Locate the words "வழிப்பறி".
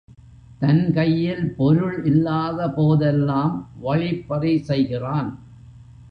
3.81-4.53